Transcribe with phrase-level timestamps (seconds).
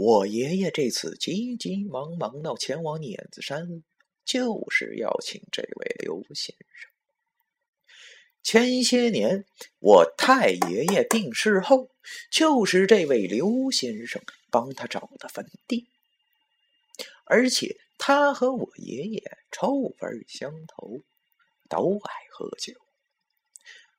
[0.00, 3.82] 我爷爷这次急急忙忙到前往碾子山，
[4.24, 6.88] 就是要请这位刘先生。
[8.40, 9.44] 前些年
[9.80, 11.90] 我太爷爷病逝后，
[12.30, 14.22] 就是这位刘先生
[14.52, 15.88] 帮他找的坟地，
[17.24, 19.96] 而且他和我爷爷臭味
[20.28, 21.02] 相投，
[21.68, 22.87] 都爱喝酒。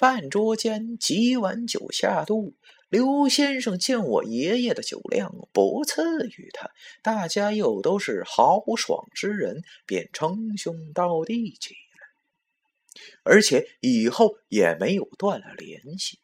[0.00, 2.54] 饭桌间几碗酒下肚，
[2.88, 6.70] 刘先生见我爷爷的酒量不次于他，
[7.02, 16.18] 大家又都是豪爽之人，便称兄道弟起来，而且以后也没有断了联系。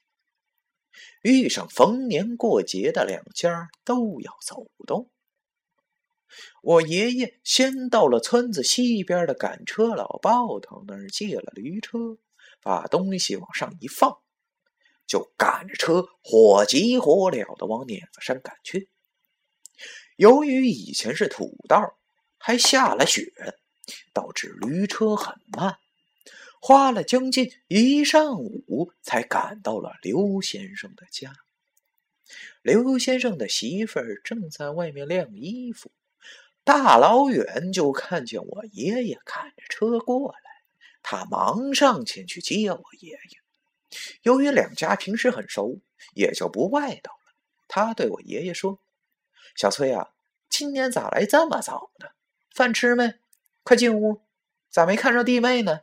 [1.21, 5.11] 遇上逢年过节的两家都要走动。
[6.63, 12.17] 我爷爷先到了村子西边的赶车老报头那儿借了驴车。
[12.67, 14.19] 把东西往上一放，
[15.07, 18.91] 就赶着车火急火燎的往碾子山赶去。
[20.17, 21.97] 由于以前是土道，
[22.39, 23.33] 还下了雪，
[24.13, 25.77] 导致驴车很慢，
[26.61, 31.33] 花了将近一上午才赶到了刘先生的家。
[32.63, 35.93] 刘先生的媳妇儿正在外面晾衣服，
[36.65, 40.46] 大老远就看见我爷爷赶着车过来。
[41.09, 43.99] 他忙上前去接我爷爷。
[44.23, 45.81] 由于两家平时很熟，
[46.15, 47.33] 也就不外道了。
[47.69, 48.81] 他对我爷爷说
[49.55, 50.09] ：“小崔啊，
[50.51, 52.09] 今天咋来这么早呢？
[52.53, 53.15] 饭吃没？
[53.63, 54.21] 快进屋。
[54.69, 55.83] 咋没看着弟妹呢？”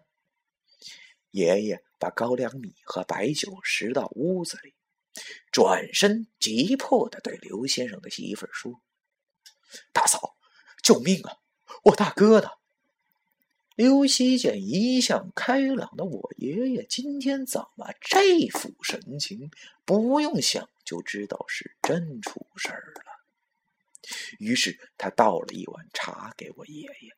[1.31, 4.75] 爷爷把高粱米和白酒拾到屋子里，
[5.53, 8.81] 转身急迫的对刘先生的媳妇儿说
[9.93, 10.35] ：“大嫂，
[10.83, 11.37] 救命啊！
[11.85, 12.49] 我大哥呢？”
[13.75, 19.49] 刘希见一向开朗的我爷爷今天怎么这副神情？
[19.83, 23.03] 不用想就知道是真出事儿了。
[24.37, 27.15] 于是他倒了一碗茶给我爷爷，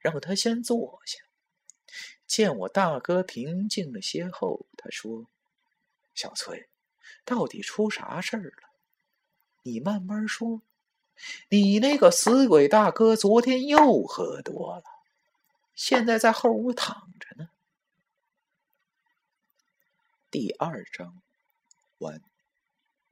[0.00, 1.20] 让他先坐下。
[2.26, 5.26] 见我大哥平静了些后，他说
[6.12, 6.68] ：“小崔，
[7.24, 8.68] 到底出啥事儿了？
[9.62, 10.62] 你慢慢说。
[11.50, 14.82] 你那个死鬼大哥昨天又喝多了。”
[15.78, 17.50] 现在在后屋躺着呢。
[20.28, 21.22] 第二章
[21.98, 22.20] 完。